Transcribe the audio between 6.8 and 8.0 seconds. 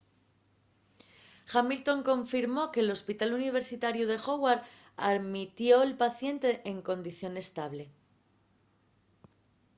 condición estable